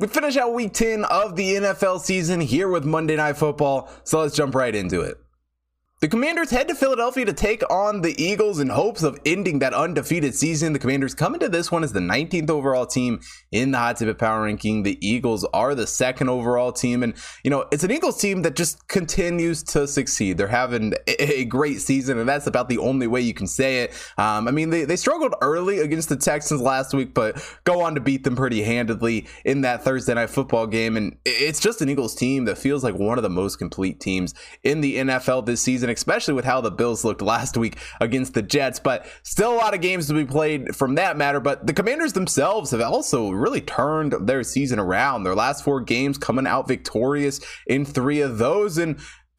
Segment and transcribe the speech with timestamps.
[0.00, 4.20] We finish out week 10 of the NFL season here with Monday Night Football, so
[4.20, 5.18] let's jump right into it.
[6.00, 9.74] The Commanders head to Philadelphia to take on the Eagles in hopes of ending that
[9.74, 10.72] undefeated season.
[10.72, 13.20] The Commanders come into this one as the 19th overall team
[13.52, 14.82] in the Hot Tip Power Ranking.
[14.82, 17.02] The Eagles are the second overall team.
[17.02, 17.12] And,
[17.44, 20.38] you know, it's an Eagles team that just continues to succeed.
[20.38, 23.92] They're having a great season, and that's about the only way you can say it.
[24.16, 27.94] Um, I mean, they, they struggled early against the Texans last week, but go on
[27.94, 30.96] to beat them pretty handedly in that Thursday night football game.
[30.96, 34.32] And it's just an Eagles team that feels like one of the most complete teams
[34.64, 38.42] in the NFL this season especially with how the Bills looked last week against the
[38.42, 38.80] Jets.
[38.80, 41.40] But still a lot of games to be played from that matter.
[41.40, 45.24] But the Commanders themselves have also really turned their season around.
[45.24, 48.78] Their last four games coming out victorious in three of those.
[48.78, 48.98] And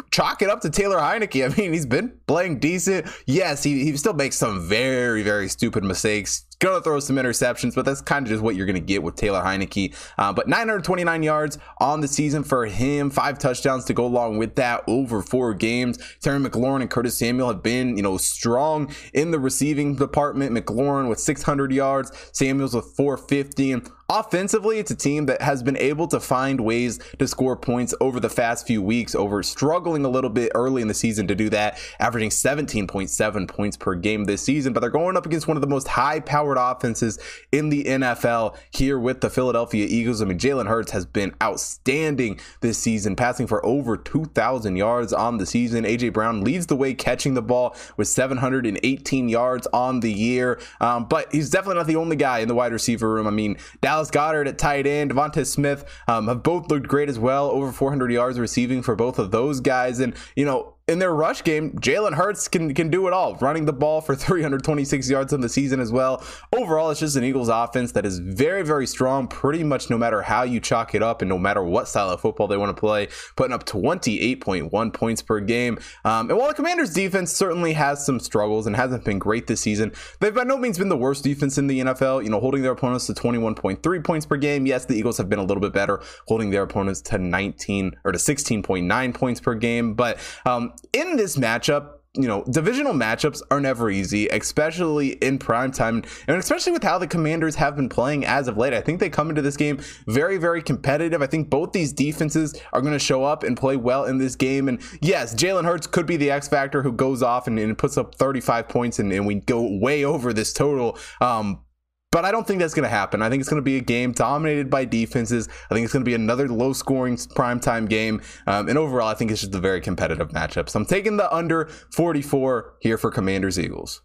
[0.10, 1.46] chalk it up to Taylor Heinicke.
[1.52, 3.08] I mean, he's been playing decent.
[3.26, 7.86] Yes, he, he still makes some very, very stupid mistakes Gonna throw some interceptions, but
[7.86, 9.96] that's kind of just what you're gonna get with Taylor Heinicke.
[10.20, 14.54] Uh, but 929 yards on the season for him, five touchdowns to go along with
[14.58, 15.98] that over four games.
[16.20, 20.56] Terry McLaurin and Curtis Samuel have been, you know, strong in the receiving department.
[20.56, 23.82] McLaurin with 600 yards, Samuels with 450.
[24.14, 28.20] Offensively, it's a team that has been able to find ways to score points over
[28.20, 31.50] the past few weeks, over struggling a little bit early in the season to do
[31.50, 34.74] that, averaging 17.7 points per game this season.
[34.74, 37.20] But they're going up against one of the most high powered offenses
[37.54, 40.22] in the NFL here with the Philadelphia Eagles.
[40.22, 45.38] I mean, Jalen Hurts has been outstanding this season, passing for over 2,000 yards on
[45.38, 45.86] the season.
[45.86, 50.60] AJ Brown leads the way catching the ball with 718 yards on the year.
[50.82, 53.26] Um, but he's definitely not the only guy in the wide receiver room.
[53.26, 57.20] I mean, Dallas Goedert at tight end, Devonta Smith um, have both looked great as
[57.20, 57.52] well.
[57.52, 60.00] Over 400 yards receiving for both of those guys.
[60.00, 63.66] And, you know, in their rush game, Jalen Hurts can can do it all, running
[63.66, 66.24] the ball for 326 yards on the season as well.
[66.54, 70.22] Overall, it's just an Eagles offense that is very, very strong, pretty much no matter
[70.22, 72.80] how you chalk it up and no matter what style of football they want to
[72.80, 75.80] play, putting up 28.1 points per game.
[76.04, 79.62] Um, and while the Commanders' defense certainly has some struggles and hasn't been great this
[79.62, 82.24] season, they've by no means been the worst defense in the NFL.
[82.24, 84.66] You know, holding their opponents to 21.3 points per game.
[84.66, 88.12] Yes, the Eagles have been a little bit better, holding their opponents to 19 or
[88.12, 89.94] to 16.9 points per game.
[89.94, 95.72] But um, in this matchup, you know, divisional matchups are never easy, especially in prime
[95.72, 98.74] time, and especially with how the Commanders have been playing as of late.
[98.74, 101.22] I think they come into this game very, very competitive.
[101.22, 104.36] I think both these defenses are going to show up and play well in this
[104.36, 104.68] game.
[104.68, 107.98] And yes, Jalen Hurts could be the X factor who goes off and, and puts
[107.98, 110.98] up 35 points, and, and, we go way over this total.
[111.22, 111.62] Um,
[112.12, 113.22] but I don't think that's going to happen.
[113.22, 115.48] I think it's going to be a game dominated by defenses.
[115.70, 118.22] I think it's going to be another low scoring primetime game.
[118.48, 120.70] Um, and overall, I think it's just a very competitive matchup.
[120.70, 124.02] So I'm taking the under 44 here for Commanders Eagles.